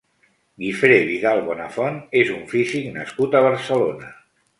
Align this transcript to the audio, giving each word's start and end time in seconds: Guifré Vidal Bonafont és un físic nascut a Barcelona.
Guifré 0.61 0.95
Vidal 1.09 1.41
Bonafont 1.49 1.99
és 2.21 2.31
un 2.37 2.41
físic 2.53 2.87
nascut 2.95 3.37
a 3.37 3.43
Barcelona. 3.49 4.11